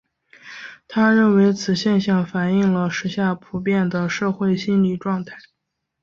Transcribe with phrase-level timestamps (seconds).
[0.87, 5.37] 他认为此现象反映了时下普遍的社会心理状态。